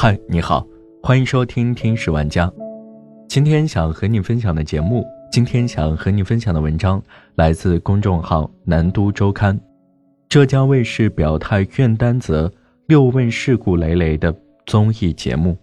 [0.00, 0.64] 嗨，你好，
[1.02, 2.46] 欢迎收听《听十万家》。
[3.28, 7.02] 今天想和你分享的节目，今天想和你分享的文章
[7.34, 9.58] 来自公众号南都周刊。
[10.28, 12.48] 浙江卫视表态愿担责
[12.86, 14.32] 六问事故累累的
[14.66, 15.58] 综艺节目。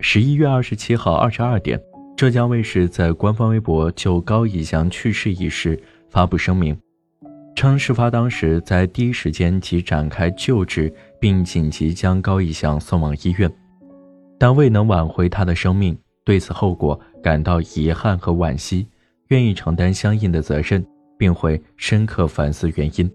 [0.00, 1.80] 十一月二十七号二十二点，
[2.16, 6.76] 浙江卫视在官方微博就高以翔去世一事发布声明。
[7.54, 13.50] 称事发当时在第一时间即展开救治，并紧急将高以翔送往医院，
[14.38, 15.96] 但未能挽回他的生命。
[16.24, 18.88] 对此后果感到遗憾和惋惜，
[19.28, 20.84] 愿意承担相应的责任，
[21.16, 23.08] 并会深刻反思原因，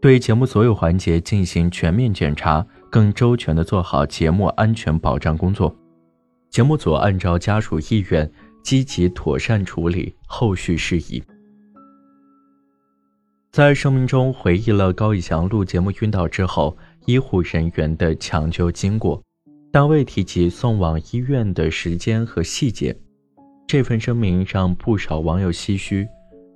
[0.00, 5.72] 对节目所有环节进行全面检查，更周全地做好节目安全保障工作。
[6.50, 8.28] 节目组按照家属意愿，
[8.64, 11.22] 积极妥善处理后续事宜。
[13.52, 19.22] 在声明中回忆了高以翔录节目晕倒之后医护人员的抢救经过，
[19.70, 22.96] 但未提及送往医院的时间和细节。
[23.66, 26.06] 这份声明让不少网友唏嘘，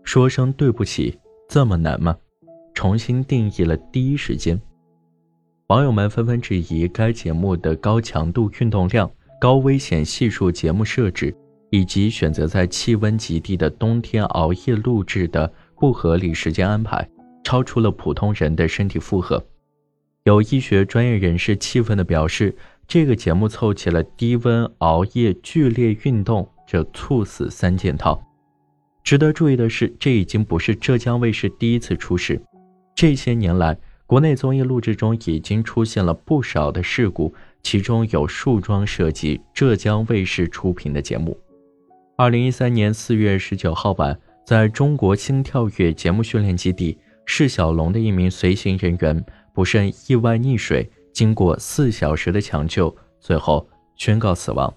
[0.03, 2.16] 说声对不起，这么难吗？
[2.75, 4.61] 重新定义了第一时间。
[5.69, 9.10] 网友们纷纷质疑该节目的高强度运动量、
[9.41, 11.34] 高危险系数节目设置，
[11.70, 15.53] 以及选择在气温极低的冬天熬夜录制的。
[15.78, 17.06] 不合理时间安排，
[17.44, 19.44] 超出了普通人的身体负荷。
[20.27, 22.52] 有医学专业人士气愤地表示
[22.88, 28.20] ：“这个节目凑齐了低温、熬夜、剧烈运动这猝死三件套。”
[29.04, 32.42] 值得注意的是，这已经不是浙江卫视第一次出事。
[32.92, 37.32] 这些年来，国内综艺录制中已经出现了不少的事故，
[37.62, 41.38] 其中有数桩涉及浙江卫视出品的节目。
[42.16, 44.19] 二零一三年四月十九号晚。
[44.44, 49.24] 在中国心跳跃节目训练基地，释小龙的一名随行人员
[49.57, 54.71] 不慎意外溺水，经过四小时的抢救，最后宣告死亡。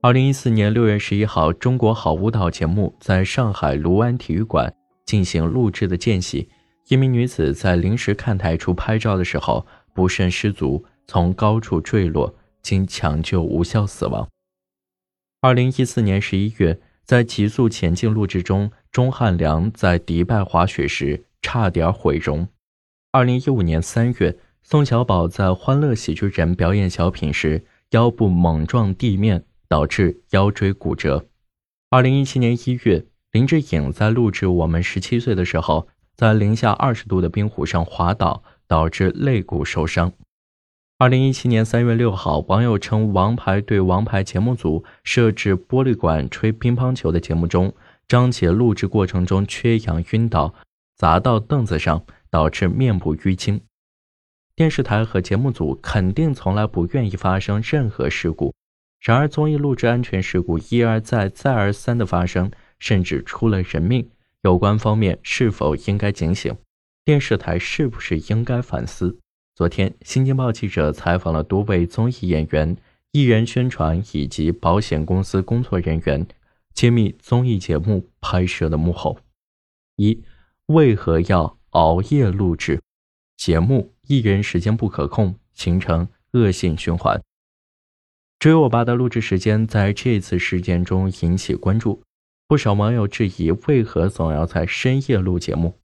[0.00, 6.48] 二零一四年六月十一号，中国好舞蹈节目在上海卢湾体育馆进行录制的间隙，
[6.88, 14.26] 一名女子在临时看台处拍照的时候不慎失足，从高处坠落，经抢救无效死亡。
[15.42, 16.80] 二零一四年十一月。
[17.04, 22.48] 在极速前进录制中，钟汉良在迪拜滑雪时差点毁容。
[23.16, 31.24] 二零一五年三月，宋小宝在《欢乐喜剧人》表演小品时腰部猛撞地面，导致腰椎骨折。
[31.88, 40.12] 二零一七年一月，林志颖在录制《我们十七岁》的时候，在零下二十度的冰湖上滑倒，导致肋骨受伤。
[40.98, 47.72] 二零一七年三月六号，网友称《王牌对王牌》节目组设置玻璃管吹乒乓球的节目中，
[48.06, 50.52] 张杰录制过程中缺氧晕倒，
[50.96, 53.60] 砸到凳子上，导致面部淤青。
[54.54, 58.54] 电视台和节目组肯定从来不愿意发生任何事故，
[59.00, 64.08] 然而综艺录制安全事故一而再、再而三的发生，甚至出了人命，
[64.40, 66.56] 有关方面是否应该警醒？
[67.04, 69.18] 电视台是不是应该反思？
[69.54, 72.76] 昨天，《新京报》记者采访了多位综艺演员、
[73.12, 76.26] 艺人、宣传以及保险公司工作人员，
[76.74, 79.18] 揭秘综艺节目拍摄的幕后。
[79.96, 80.22] 一、
[80.66, 82.82] 为何要熬夜录制
[83.36, 83.94] 节目？
[84.08, 87.18] 艺人时间不可控，形成恶性循环。
[88.38, 92.02] 《追我吧》的录制时间在这次事件中引起关注，
[92.48, 95.78] 不少网友质疑为何总要在深夜录节目。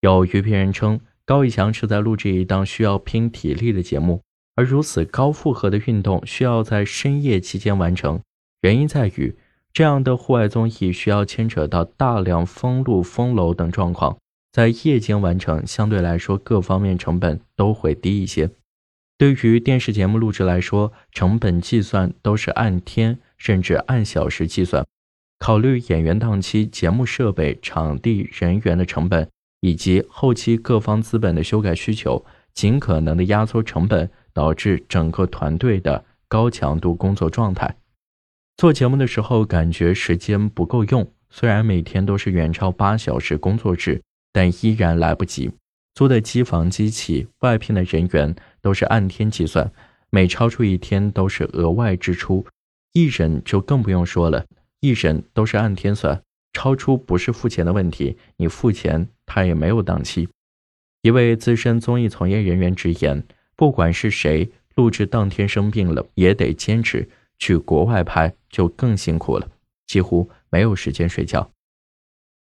[0.00, 1.00] 有娱评人称。
[1.26, 4.20] 高以翔是在录制一档需要拼体力的节目，
[4.56, 8.20] 而如此高负荷的运动需要在深夜期间完成。
[8.60, 9.34] 原因在于，
[9.74, 14.16] 这样的户外综艺需要牵扯到大量封路、封楼等状况，
[14.52, 18.48] 在夜间完成，相对来说各方面成本都会低一些。
[19.18, 24.86] 对于电视节目录制来说，成本计算都是按天甚至按小时计算，
[25.38, 29.28] 考虑演员档期、节目设备、场地、人员的成本。
[29.60, 32.22] 以及后期各方资本的修改需求，
[32.52, 37.74] 尽可能的压缩成本，导致整个团队的高强度工作状态。
[38.56, 44.00] 做节目的时候感觉时间不够用，虽然每天都是远超八小时工作制，
[44.32, 45.50] 但依然来不及。
[45.94, 49.70] 租的机房、机器、外聘的人员都是按天计算，
[50.10, 52.46] 每超出一天都是额外支出。
[52.92, 54.46] 艺人就更不用说了，
[54.80, 56.22] 艺人都是按天算。
[56.52, 60.28] 超出不是付钱的问题，你付钱他也没有档期。
[61.02, 63.24] 一位资深综艺从业人员直言
[63.56, 67.08] ：“不管是谁，录制当天生病了也得坚持
[67.38, 69.48] 去国外拍，就更辛苦了，
[69.86, 71.50] 几乎没有时间睡觉。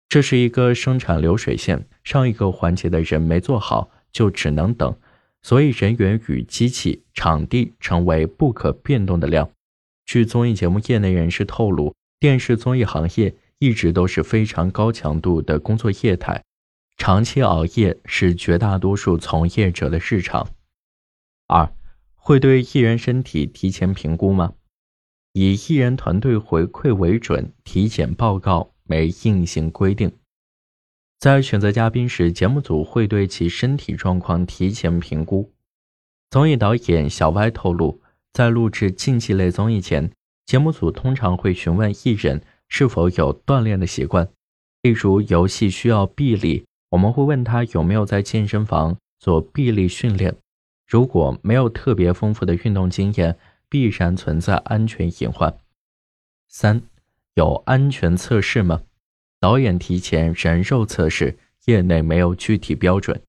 [0.07, 4.95] 这是一个生产流水线，上一个环节的人没做好，就只能等。
[5.41, 9.49] 所以人员与机器、场地成为不可变动的量。
[10.05, 16.43] 据综艺节目业内人士透露，电视综艺行业一直都是非常高强度的工作业态，
[16.97, 20.47] 长期熬夜是绝大多数从业者的日常。
[21.47, 21.71] 二，
[22.15, 24.53] 会对艺人身体提前评估吗？
[25.37, 30.09] 以艺人团队回馈为准，体检报告没硬性规定。
[31.19, 35.51] 在选择嘉宾时，节目组会对其身体状况提前评估。
[36.29, 37.99] 综艺导演小歪透露，
[38.31, 40.09] 在录制竞技类综艺前，
[40.45, 44.29] 节目组通常会询问艺人是否有锻炼的习惯，
[44.83, 50.33] 例如游戏需要臂力，我们会问他有没有在健身房做臂力训练。
[50.87, 53.37] 如果没有特别丰富的运动经验，
[53.75, 55.53] 必然存在安全隐患。
[56.47, 56.81] 三，
[57.33, 58.83] 有安全测试吗？
[59.41, 63.21] 导演提前人肉测试，业内没有具体标准。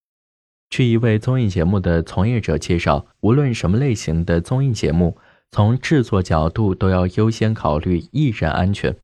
[0.71, 5.19] 据一位综艺节目的从业者介绍，无论什么类型的综艺节目，
[5.51, 8.97] 从制作角度都要优先考虑艺人安全，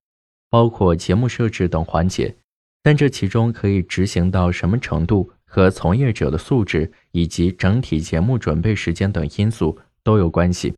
[0.48, 2.36] 包括节目设置等环节。
[2.84, 10.72] 但这其中可以执行到什么程度，和从业者的素质以及整体节目准备时间等因素都有关系。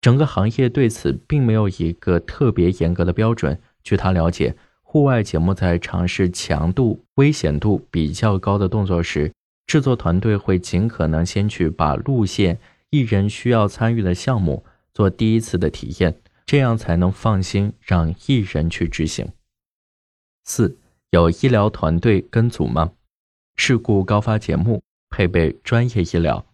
[0.00, 3.58] 整个行业对此并没有一个特别严格的标准。
[3.82, 4.56] 据他了解。
[4.88, 9.30] 户外节目在尝试强度、危险度比较高的动作时，
[9.66, 12.58] 制作团队会尽可能先去把路线、
[12.88, 14.64] 艺人需要参与的项目
[14.94, 19.28] 做第一次的体验，这样才能放心让艺人去执行。
[20.44, 20.78] 四，
[21.10, 22.92] 有医疗团队跟组吗？
[23.56, 26.46] 事故高发节目配备专业医疗，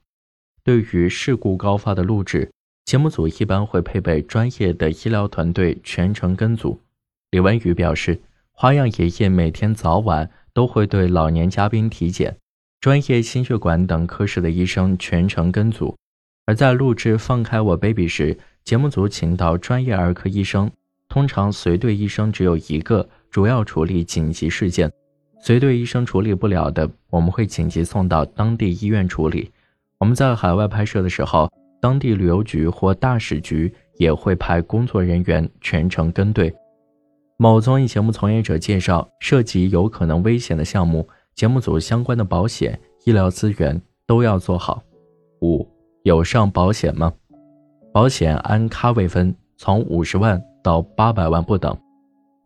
[0.64, 2.50] 对于事故高发的录制，
[2.92, 6.78] 节目组一般会配备专业的医疗团队全程跟组。
[7.30, 8.20] 李文宇表示。
[8.50, 12.36] 花样爷爷每天早晚都会对老年嘉宾体检，
[12.82, 15.96] 专业心血管等科室的医生全程跟组。
[16.44, 20.70] 而在录制《放开我 baby》时，节目组请到专业儿科医生，
[21.08, 24.92] 通常随队医生只有一个，主要处理紧急事件。
[25.40, 29.50] 随队医生处理不了的，我们会紧急送到当地医院处理。
[29.96, 31.50] 我们在海外拍摄的时候，
[31.82, 36.54] 当地旅游局或大使局也会派工作人员全程跟队。
[37.36, 44.80] 某综艺节目从业者介绍，涉及有可能危险的项目，节目组相关的保险、医疗资源都要做好。
[45.40, 45.68] 五
[46.04, 47.12] 有上保险吗？
[47.92, 51.76] 保险按咖位分，从五十万到八百万不等。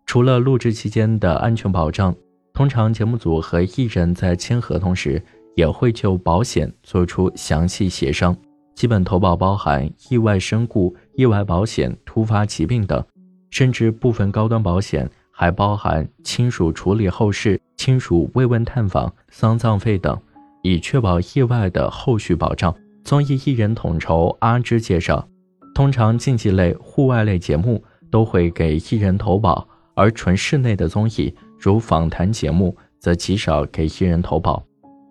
[0.06, 2.16] 除了录制期间的安全保障，
[2.54, 5.22] 通常节目组和艺人在签合同时，
[5.56, 8.34] 也会就保险做出详细协商。
[8.76, 13.02] 基本投保包含意外身故、意外保险、突发疾病等。
[13.50, 20.20] 甚至部分高端保险还包含亲属处理后事、亲属慰问探访、丧葬费等，
[20.62, 22.74] 以确保意外的后续保障。
[23.02, 25.26] 综艺艺人统筹阿芝介绍，
[25.74, 34.62] 通常竞技类、户外类节目都会给艺人投保，而纯室内的综艺，如访谈节目，则极少给艺人投保。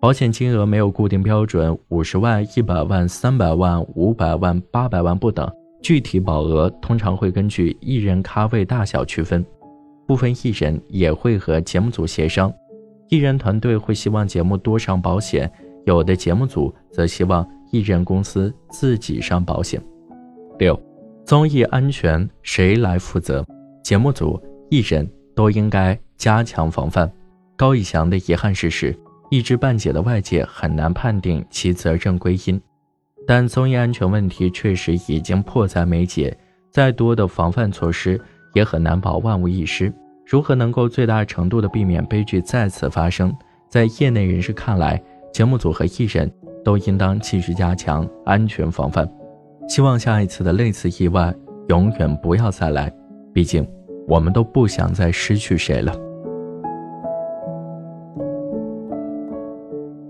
[0.06, 5.50] 保险金额没有固定标准，五十万、一百万、三百万、五百万、八百万不等。
[5.82, 9.44] 具体保额通常会根据艺人咖位大小区分，
[10.06, 12.54] 部分艺人也会和节目组协商，
[13.08, 15.50] 艺人团队会希望节目多上保险，
[15.86, 19.82] 有的节目组则希望艺人公司自己上保险。
[20.60, 20.80] 六，
[21.24, 23.44] 综艺安全谁来负责？
[23.82, 24.40] 节目组、
[24.70, 27.10] 艺人都应该加强防范。
[27.56, 28.96] 高以翔的遗憾事实，
[29.30, 32.60] 一知半解的外界很难判定其责任归因。
[33.26, 36.36] 但综艺安全问题确实已经迫在眉睫，
[36.70, 38.20] 再多的防范措施
[38.54, 39.92] 也很难保万无一失。
[40.24, 43.34] 如何能够最大程度的避免悲剧再次发生？
[43.68, 45.02] 在业内人士看来，
[45.32, 46.32] 节目组和艺人
[46.64, 49.08] 都应当继续加强安全防范，
[49.68, 51.34] 希望下一次的类似意外
[51.68, 52.92] 永远不要再来。
[53.34, 53.68] 毕竟，
[54.06, 55.92] 我们都不想再失去谁了。